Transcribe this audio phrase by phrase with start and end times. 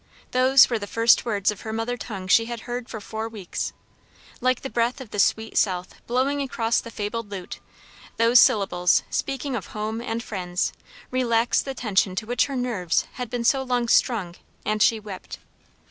[0.31, 3.71] Those were the first words of her mother tongue she had heard for four weeks.
[4.39, 7.59] Like the breath of the "sweet south" blowing across the fabled lute,
[8.17, 10.73] those syllables, speaking of home and friends,
[11.11, 15.37] relaxed the tension to which her nerves had been so long strung and she wept.